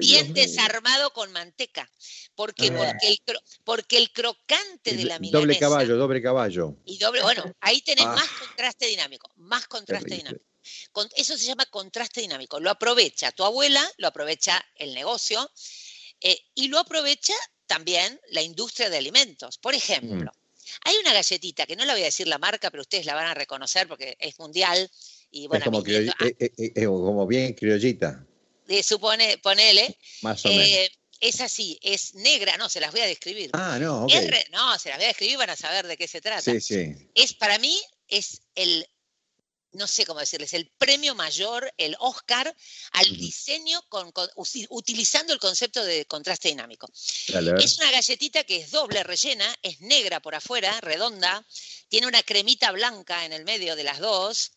[0.00, 1.90] bien desarmado con manteca.
[2.34, 2.68] ¿Por qué?
[2.68, 2.96] Ah.
[3.64, 5.40] Porque, el, crocante de la milanesa.
[5.40, 6.76] Doble caballo, doble caballo.
[6.84, 8.14] Y doble, bueno, ahí tenés ah.
[8.14, 10.44] más contraste dinámico, más contraste dinámico.
[11.16, 12.60] eso se llama contraste dinámico.
[12.60, 15.50] Lo aprovecha tu abuela, lo aprovecha el negocio
[16.20, 17.34] eh, y lo aprovecha
[17.66, 19.58] también la industria de alimentos.
[19.58, 20.37] Por ejemplo, mm.
[20.84, 23.26] Hay una galletita, que no la voy a decir la marca, pero ustedes la van
[23.26, 24.90] a reconocer porque es mundial.
[25.30, 28.24] Y bueno, es como, como bien criollita
[28.82, 29.96] supone, ponele.
[30.22, 30.66] Más o menos.
[30.66, 33.50] Eh, es así, es negra, no, se las voy a describir.
[33.52, 36.42] Ah, no, no, se las voy a describir, van a saber de qué se trata.
[36.42, 36.94] Sí, sí.
[37.14, 37.76] Es para mí,
[38.06, 38.86] es el,
[39.78, 42.54] no sé cómo decirles, el premio mayor, el Oscar,
[42.92, 44.12] al diseño con,
[44.68, 46.90] utilizando el concepto de contraste dinámico.
[46.92, 51.46] Es una galletita que es doble rellena, es negra por afuera, redonda,
[51.88, 54.52] tiene una cremita blanca en el medio de las dos.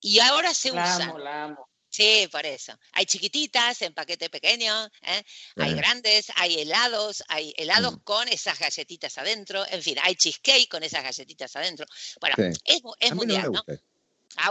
[0.00, 1.14] Y ahora se usa.
[1.18, 1.70] la amo.
[1.90, 2.72] Sí, por eso.
[2.92, 5.22] Hay chiquititas en paquete pequeño, ¿eh?
[5.56, 8.00] hay grandes, hay helados, hay helados mm.
[8.04, 11.84] con esas galletitas adentro, en fin, hay cheesecake con esas galletitas adentro.
[12.20, 13.64] Bueno, es, mundial, ¿no?
[14.36, 14.50] Ah,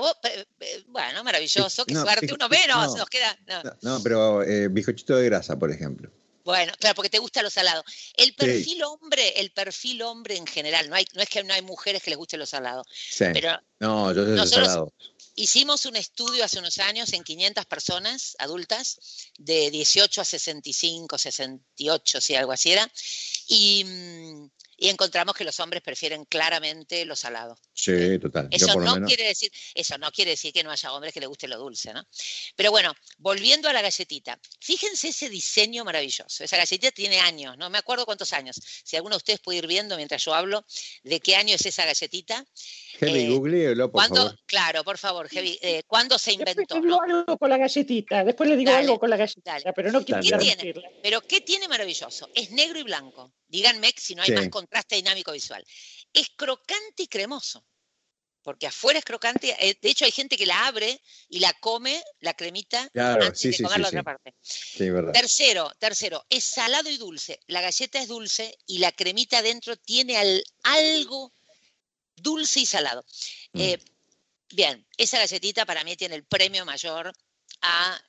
[0.88, 3.38] bueno, maravilloso, qué suerte, uno menos, nos queda.
[3.82, 6.12] No, pero eh, bizcochito de grasa, por ejemplo.
[6.44, 7.84] Bueno, claro, porque te gusta lo salado.
[8.16, 11.62] El perfil hombre, el perfil hombre en general, no, hay, no es que no hay
[11.62, 12.84] mujeres que les guste lo salado.
[12.90, 13.26] Sí.
[13.34, 14.94] Pero no, yo soy salado.
[15.36, 22.20] Hicimos un estudio hace unos años en 500 personas adultas, de 18 a 65, 68,
[22.20, 22.92] si algo así era,
[23.48, 27.60] y mm, y encontramos que los hombres prefieren claramente lo salado.
[27.74, 28.48] Sí, total.
[28.52, 31.48] Eso no quiere decir, eso no quiere decir que no haya hombres que les guste
[31.48, 32.08] lo dulce, ¿no?
[32.56, 36.44] Pero bueno, volviendo a la galletita, fíjense ese diseño maravilloso.
[36.44, 38.56] Esa galletita tiene años, no me acuerdo cuántos años.
[38.84, 40.66] Si alguno de ustedes puede ir viendo mientras yo hablo
[41.04, 42.46] de qué año es esa galletita.
[43.00, 44.40] Heavy, eh, googleelo, por favor.
[44.46, 46.62] Claro, por favor, Heavy, eh, ¿cuándo se inventó?
[46.62, 49.92] Después le digo algo con la galletita, después le digo algo con la galletita, pero
[49.92, 50.74] no quiero ¿Qué tiene?
[51.02, 52.30] Pero ¿qué tiene maravilloso?
[52.36, 53.34] Es negro y blanco.
[53.48, 55.64] Díganme si no hay más contraste dinámico visual.
[56.12, 57.66] Es crocante y cremoso,
[58.42, 59.56] porque afuera es crocante.
[59.60, 63.64] Eh, de hecho, hay gente que la abre y la come, la cremita, antes de
[63.64, 64.36] comer la otra parte.
[65.14, 67.40] Tercero, tercero, es salado y dulce.
[67.48, 71.34] La galleta es dulce y la cremita adentro tiene algo
[72.22, 73.06] dulce y salado.
[73.54, 73.62] Mm.
[73.62, 73.80] Eh,
[74.50, 77.14] bien, esa galletita para mí tiene el premio mayor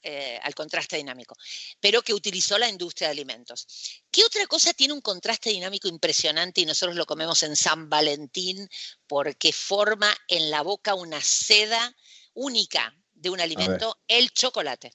[0.03, 1.35] eh, al contraste dinámico,
[1.81, 3.67] pero que utilizó la industria de alimentos.
[4.11, 8.69] ¿Qué otra cosa tiene un contraste dinámico impresionante y nosotros lo comemos en San Valentín
[9.09, 11.97] porque forma en la boca una seda
[12.35, 13.99] única de un alimento?
[14.07, 14.93] El chocolate.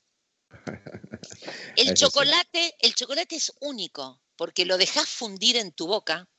[1.75, 6.29] El chocolate, el chocolate es único porque lo dejas fundir en tu boca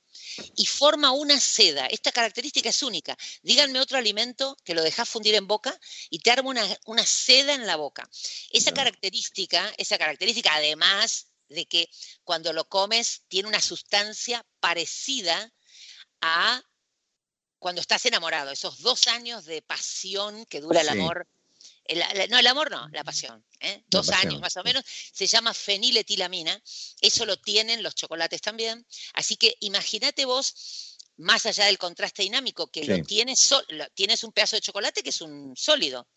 [0.54, 1.86] y forma una seda.
[1.86, 3.16] Esta característica es única.
[3.42, 5.78] Díganme otro alimento que lo dejas fundir en boca
[6.10, 8.08] y te arma una, seda en la boca.
[8.50, 11.88] Esa característica, esa característica, además de que
[12.24, 15.52] cuando lo comes tiene una sustancia parecida
[16.20, 16.62] a
[17.58, 21.26] cuando estás enamorado, esos dos años de pasión que dura el amor
[22.30, 23.44] no, el amor no, la pasión.
[23.60, 23.82] ¿eh?
[23.88, 24.84] Dos años más o menos.
[25.12, 26.60] Se llama feniletilamina.
[27.00, 28.86] Eso lo tienen los chocolates también.
[29.14, 33.48] Así que imagínate vos, más allá del contraste dinámico, que lo tienes,
[33.94, 36.08] tienes un pedazo de chocolate que es un sólido.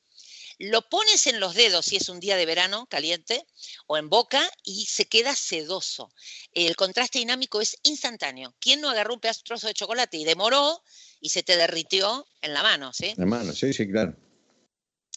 [0.59, 3.47] Lo pones en los dedos si es un día de verano caliente
[3.87, 6.11] o en boca y se queda sedoso.
[6.51, 8.53] El contraste dinámico es instantáneo.
[8.59, 10.83] ¿Quién no agarró un pedazo de chocolate y demoró
[11.21, 12.91] y se te derritió en la mano?
[12.91, 13.05] ¿sí?
[13.05, 14.17] En la mano, sí, sí, claro.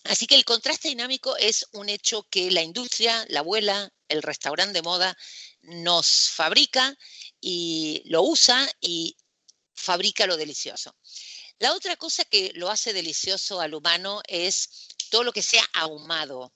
[0.05, 4.75] Así que el contraste dinámico es un hecho que la industria, la abuela, el restaurante
[4.75, 5.17] de moda
[5.63, 6.97] nos fabrica
[7.41, 9.17] y lo usa y
[9.75, 10.95] fabrica lo delicioso.
[11.59, 16.53] La otra cosa que lo hace delicioso al humano es todo lo que sea ahumado,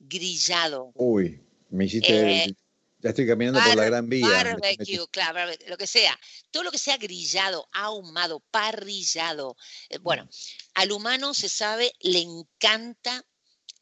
[0.00, 0.92] grillado.
[0.94, 2.54] Uy, me hiciste eh,
[3.02, 4.28] ya estoy caminando por la Gran Vía.
[4.28, 6.18] Barbecue, claro, lo que sea.
[6.50, 9.56] Todo lo que sea grillado, ahumado, parrillado.
[9.88, 10.28] Eh, bueno,
[10.74, 13.24] al humano se sabe, le encanta.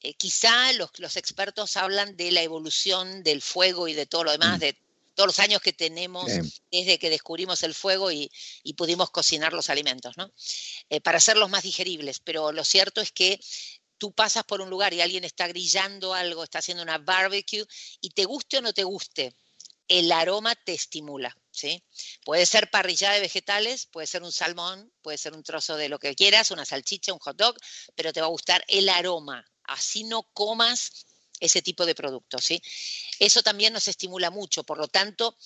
[0.00, 4.32] Eh, quizá los, los, expertos hablan de la evolución del fuego y de todo lo
[4.32, 4.60] demás, mm.
[4.60, 4.78] de
[5.18, 6.30] todos los años que tenemos
[6.70, 8.30] desde que descubrimos el fuego y,
[8.76, 10.32] pudimos cocinar los alimentos, ¿no?
[10.90, 12.20] Eh, para hacerlos más digeribles.
[12.20, 13.40] Pero lo cierto es que
[13.98, 17.66] tú pasas por un lugar y alguien está grillando algo, está haciendo una barbecue
[18.00, 19.34] y te guste o no te guste,
[19.88, 21.36] el aroma te estimula.
[21.50, 21.82] ¿sí?
[22.24, 25.98] Puede ser parrillada de vegetales, puede ser un salmón, puede ser un trozo de lo
[25.98, 27.56] que quieras, una salchicha, un hot dog,
[27.94, 29.44] pero te va a gustar el aroma.
[29.64, 31.06] Así no comas
[31.40, 32.44] ese tipo de productos.
[32.44, 32.62] ¿sí?
[33.18, 34.62] Eso también nos estimula mucho.
[34.64, 35.36] Por lo tanto,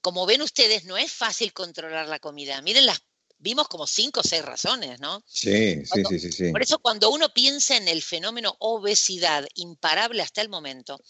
[0.00, 2.60] como ven ustedes, no es fácil controlar la comida.
[2.62, 3.02] Miren las
[3.40, 5.22] vimos como cinco o seis razones, ¿no?
[5.26, 10.42] Sí, sí, sí, sí, Por eso cuando uno piensa en el fenómeno obesidad imparable hasta
[10.42, 11.00] el momento,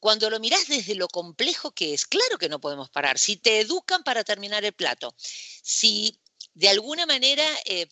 [0.00, 3.18] cuando lo mirás desde lo complejo que es, claro que no podemos parar.
[3.18, 6.18] Si te educan para terminar el plato, si
[6.54, 7.86] de alguna manera eh,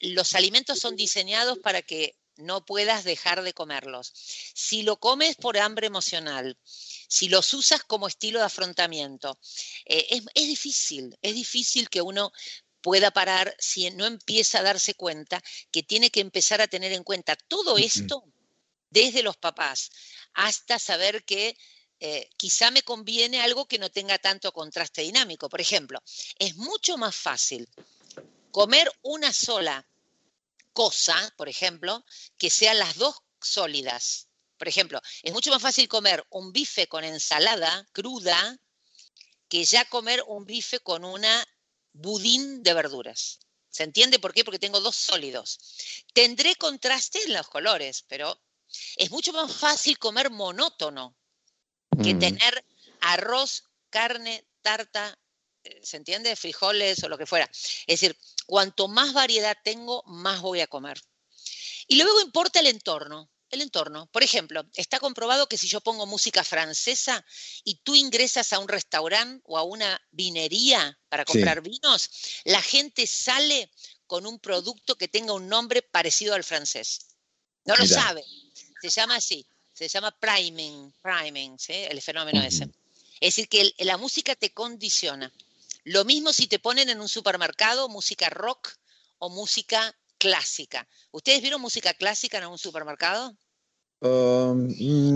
[0.00, 4.12] los alimentos son diseñados para que no puedas dejar de comerlos,
[4.54, 9.38] si lo comes por hambre emocional, si los usas como estilo de afrontamiento,
[9.84, 12.32] eh, es, es difícil, es difícil que uno
[12.80, 17.04] pueda parar si no empieza a darse cuenta que tiene que empezar a tener en
[17.04, 18.24] cuenta todo esto
[18.90, 19.90] desde los papás
[20.34, 21.56] hasta saber que
[22.00, 25.48] eh, quizá me conviene algo que no tenga tanto contraste dinámico.
[25.48, 26.02] Por ejemplo,
[26.38, 27.68] es mucho más fácil
[28.50, 29.86] comer una sola
[30.72, 32.04] cosa, por ejemplo,
[32.38, 34.28] que sean las dos sólidas.
[34.56, 38.58] Por ejemplo, es mucho más fácil comer un bife con ensalada cruda
[39.48, 41.44] que ya comer un bife con una
[41.92, 43.40] budín de verduras.
[43.68, 44.44] ¿Se entiende por qué?
[44.44, 45.58] Porque tengo dos sólidos.
[46.12, 48.40] Tendré contraste en los colores, pero
[48.96, 51.16] es mucho más fácil comer monótono
[52.02, 52.18] que mm.
[52.18, 52.64] tener
[53.00, 55.18] arroz, carne, tarta,
[55.82, 56.36] ¿se entiende?
[56.36, 57.48] Frijoles o lo que fuera.
[57.86, 61.00] Es decir, cuanto más variedad tengo, más voy a comer.
[61.86, 63.28] Y luego importa el entorno.
[63.50, 64.06] el entorno.
[64.12, 67.24] Por ejemplo, está comprobado que si yo pongo música francesa
[67.64, 72.10] y tú ingresas a un restaurante o a una vinería para comprar vinos,
[72.44, 73.70] la gente sale
[74.06, 77.06] con un producto que tenga un nombre parecido al francés.
[77.64, 78.24] No lo sabe.
[78.80, 79.46] Se llama así.
[79.72, 82.68] Se llama priming, priming, el fenómeno ese.
[83.20, 85.32] Es decir, que la música te condiciona.
[85.84, 88.70] Lo mismo si te ponen en un supermercado música rock
[89.18, 90.86] o música clásica.
[91.10, 93.36] ¿Ustedes vieron música clásica en un supermercado?
[94.00, 94.68] Um,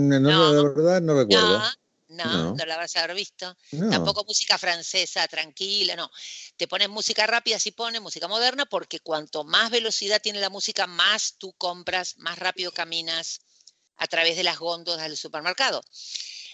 [0.09, 1.59] no, no, la verdad no recuerdo.
[2.07, 3.57] No, no, la vas a haber visto.
[3.89, 6.11] Tampoco música francesa, tranquila, no.
[6.55, 10.85] Te ponen música rápida, si pones música moderna, porque cuanto más velocidad tiene la música,
[10.85, 13.39] más tú compras, más rápido caminas
[13.97, 15.81] a través de las góndolas del supermercado.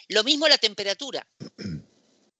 [0.07, 1.27] Lo mismo la temperatura.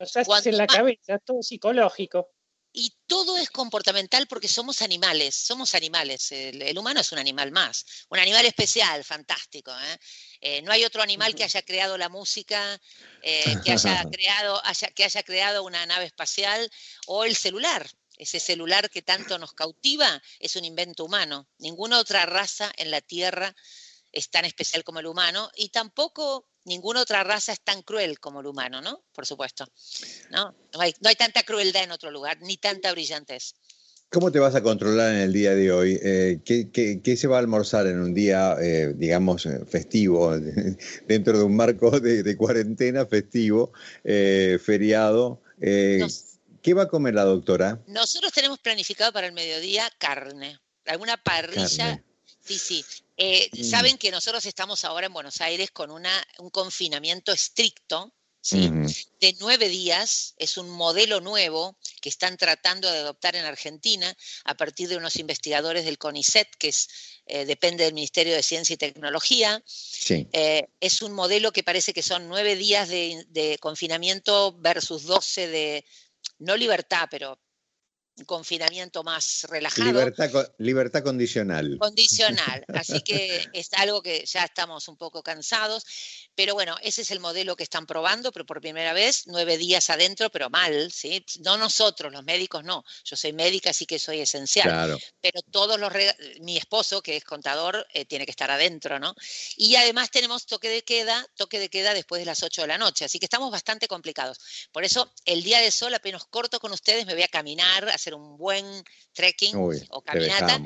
[0.02, 2.30] O sea, en la cabeza, todo psicológico.
[2.74, 6.32] Y todo es comportamental porque somos animales, somos animales.
[6.32, 9.72] El, humano es un animal más, un animal especial, fantástico.
[9.72, 9.98] ¿eh?
[10.40, 12.80] Eh, no hay otro animal que haya creado la música,
[13.22, 14.62] eh, que, haya creado,
[14.96, 16.70] que haya creado una nave espacial
[17.08, 17.86] o el celular.
[18.18, 21.50] Ese celular que tanto nos cautiva es un invento humano.
[21.58, 23.54] Ninguna otra raza en la Tierra
[24.12, 28.42] es tan especial como el humano y tampoco ninguna otra raza es tan cruel como
[28.42, 29.04] el humano, ¿no?
[29.14, 29.66] Por supuesto.
[30.30, 33.54] No, no hay, tanta crueldad en otro lugar, ni tanta brillantez.
[34.10, 35.98] ¿Cómo te vas a controlar en el día de hoy?
[36.04, 40.38] Eh, ¿qué, se va a almorzar en un día, eh, digamos, eh, festivo,
[41.08, 43.72] dentro de un marco de, cuarentena festivo,
[44.04, 45.42] feriado?
[45.62, 47.82] ¿Qué va a comer la doctora?
[47.88, 52.04] Nosotros tenemos planificado para el mediodía carne, alguna parrilla.
[52.44, 52.86] Sí, sí.
[53.24, 53.64] Eh, mm.
[53.64, 58.68] Saben que nosotros estamos ahora en Buenos Aires con una, un confinamiento estricto, ¿sí?
[59.20, 64.58] de nueve días, es un modelo nuevo que están tratando de adoptar en Argentina a
[64.58, 66.90] partir de unos investigadores del CONICET, que es,
[67.28, 69.62] eh, depende del Ministerio de Ciencia y Tecnología.
[69.68, 70.28] Sí.
[70.34, 75.48] Eh, es un modelo que parece que son nueve días de, de confinamiento versus doce
[75.48, 75.86] de,
[76.40, 77.38] no libertad, pero
[78.26, 79.92] confinamiento más relajado.
[79.92, 81.78] Libertad, libertad condicional.
[81.80, 85.86] Condicional, así que es algo que ya estamos un poco cansados,
[86.36, 89.90] pero bueno, ese es el modelo que están probando, pero por primera vez, nueve días
[89.90, 91.26] adentro, pero mal, ¿sí?
[91.44, 95.92] No nosotros, los médicos no, yo soy médica, así que soy esencial, pero todos los,
[96.42, 99.14] mi esposo, que es contador, eh, tiene que estar adentro, ¿no?
[99.56, 102.78] Y además tenemos toque de queda, toque de queda después de las ocho de la
[102.78, 104.40] noche, así que estamos bastante complicados.
[104.72, 108.16] Por eso, el día de sol, apenas corto con ustedes, me voy a caminar, hacer
[108.16, 108.66] un buen
[109.14, 109.54] trekking
[109.90, 110.60] o caminata.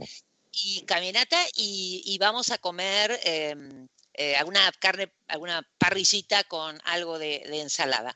[0.51, 7.43] Y caminata y, vamos a comer em, eh, alguna carne, alguna parrillita con algo de,
[7.59, 8.15] ensalada.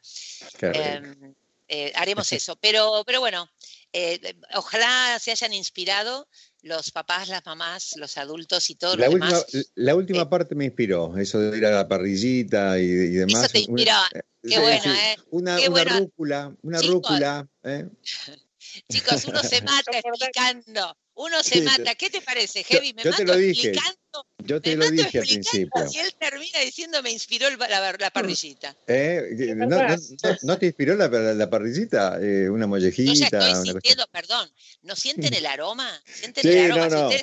[0.61, 1.35] Em,
[1.67, 2.55] eh, haremos eso.
[2.55, 3.49] Pero, pero bueno,
[3.91, 6.29] eh, ojalá se hayan inspirado
[6.61, 9.71] los papás, las mamás, los adultos y todo la lo última, demás.
[9.75, 13.43] La última parte me inspiró, eso de ir a la parrillita y, demás.
[13.43, 13.93] Eso te inspiró.
[14.41, 15.17] Qué bueno, ¿eh?
[15.31, 17.47] Una, rúcula, una rúcula.
[17.63, 17.87] ¿eh?
[18.91, 20.97] Chicos, uno se mata explicando.
[21.15, 21.95] Uno se mata.
[21.95, 22.93] ¿Qué te parece, Heavy?
[22.93, 23.69] Me yo mato te lo dije.
[23.69, 24.27] explicando.
[24.39, 25.85] Yo te lo dije al principio.
[25.91, 28.75] Y él termina diciendo, me inspiró la, la parrillita.
[28.87, 29.53] ¿Eh?
[29.55, 29.95] ¿No, no,
[30.43, 32.19] no, te inspiró la, la parrillita?
[32.21, 33.13] Eh, ¿Una mollejita?
[33.13, 34.49] Yo ya estoy sintiendo, perdón.
[34.81, 36.01] ¿No sienten el aroma?
[36.05, 36.87] ¿Sienten sí, el aroma?
[36.87, 37.17] No, no.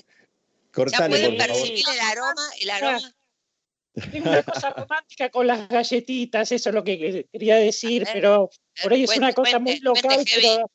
[0.73, 3.17] Cortale, ya pueden percibir el aroma, el aroma.
[4.13, 8.51] Tengo una cosa romántica con las galletitas, eso es lo que quería decir, pero
[8.83, 10.71] por ahí es una cosa muy local, pero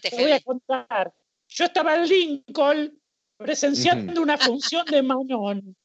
[0.00, 1.12] te voy a contar.
[1.48, 3.02] Yo estaba en Lincoln
[3.36, 5.76] presenciando una función de Manon.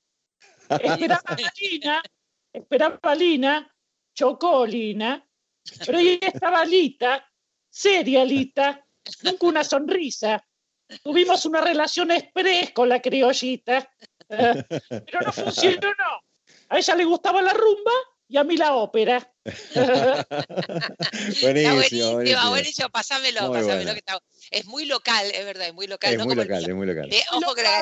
[0.69, 2.01] Esperaba a Lina,
[2.53, 3.75] esperaba a Lina,
[4.13, 5.25] chocó Lina,
[5.85, 7.25] pero ahí estaba Lita,
[7.69, 8.85] seria Lita,
[9.23, 10.43] nunca una sonrisa.
[11.03, 13.89] Tuvimos una relación express con la criollita,
[14.27, 16.21] pero no funcionó.
[16.69, 17.91] A ella le gustaba la rumba
[18.27, 19.33] y a mí la ópera.
[21.41, 23.93] buenísimo, buenísimo, buenísimo, Pásamelo, pásamelo.
[23.93, 24.21] Que está...
[24.51, 26.13] Es muy local, es verdad, es muy local.
[26.13, 27.09] Es muy local, es muy local.
[27.11, 27.81] Eh, ojo que la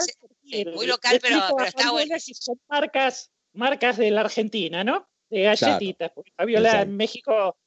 [0.74, 2.16] muy local, pero, pero está bueno.
[2.20, 5.08] Son marcas, marcas de la Argentina, ¿no?
[5.30, 6.12] De galletitas.
[6.14, 6.32] Claro.
[6.38, 7.58] Fabiola en México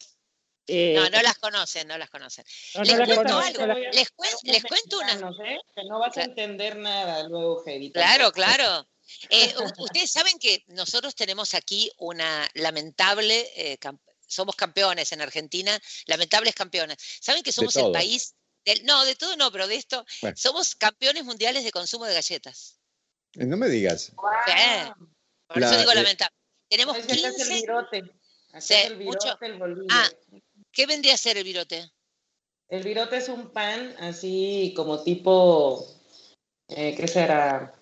[0.70, 2.44] eh, no, no las conocen, no las conocen.
[2.84, 4.12] les, cuento algo, les,
[4.42, 5.12] les, cuento una.
[5.46, 5.58] ¿eh?
[5.74, 7.90] Que no vas a entender nada luego, Heidi.
[7.90, 8.86] Claro, claro.
[9.30, 13.78] Eh, ustedes saben que nosotros tenemos aquí una lamentable, eh,
[14.26, 16.98] somos campeones en Argentina, lamentables campeones.
[17.20, 18.34] ¿Saben que somos el país,
[18.84, 20.04] no, de todo no, pero de esto,
[20.34, 22.78] somos campeones mundiales de consumo de galletas?
[23.34, 24.12] Eh, no me digas.
[25.46, 26.34] por eso digo lamentable.
[26.68, 27.14] Tenemos 15...
[27.14, 27.98] el virote.
[27.98, 30.08] el virote, el ah,
[30.70, 31.90] ¿qué vendría a ser el virote?
[32.68, 35.86] El virote es un pan así como tipo,
[36.68, 37.77] ¿qué será?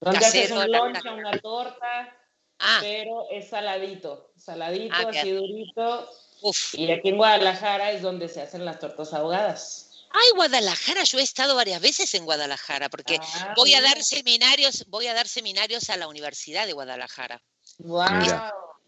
[0.00, 2.16] Donde haces un lonche, una torta,
[2.58, 2.78] ah.
[2.80, 6.10] pero es saladito, saladito, ah, así durito.
[6.72, 9.86] Y aquí en Guadalajara es donde se hacen las tortas ahogadas.
[10.10, 14.84] Ay, Guadalajara, yo he estado varias veces en Guadalajara porque ah, voy a dar seminarios,
[14.88, 17.42] voy a dar seminarios a la Universidad de Guadalajara.
[17.78, 18.06] Wow.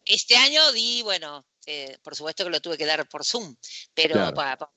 [0.04, 3.54] Este año di, bueno, eh, por supuesto que lo tuve que dar por Zoom,
[3.92, 4.32] pero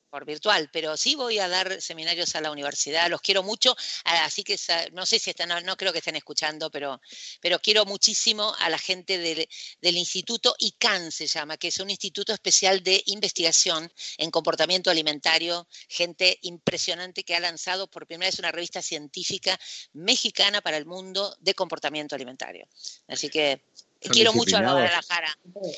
[0.10, 4.44] por virtual, pero sí voy a dar seminarios a la universidad, los quiero mucho, así
[4.44, 4.58] que
[4.92, 7.00] no sé si están, no, creo que estén escuchando, pero,
[7.40, 9.48] pero quiero muchísimo a la gente del,
[9.82, 15.70] del, Instituto ICANN, se llama, que es un instituto especial de investigación en comportamiento alimentario,
[15.88, 19.58] gente impresionante que ha lanzado por primera vez una revista científica
[19.94, 22.68] mexicana para el mundo de comportamiento alimentario.
[23.08, 23.64] Así que
[24.10, 25.38] Quiero mucho a Guadalajara.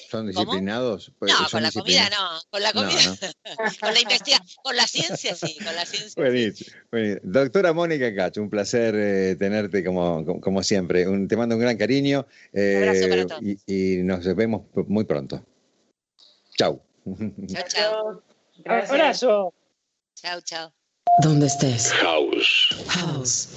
[0.10, 1.12] ¿Son disciplinados?
[1.20, 3.00] Pues, no, con la comida no, con la comida,
[3.82, 6.24] con la investigación, con la ciencia sí, con la ciencia.
[6.24, 6.72] Buenísimo,
[7.24, 11.06] Doctora Mónica Cacho, un placer eh, tenerte como, como, siempre.
[11.28, 15.46] te mando un gran cariño eh, y, y, nos vemos muy pronto.
[16.58, 16.82] Chau.
[17.48, 18.24] Chao, chao.
[18.66, 19.54] Abrazo.
[20.16, 20.74] Chao, chao.
[21.22, 21.92] ¿Dónde estés?
[21.92, 22.76] House.
[22.88, 23.50] House.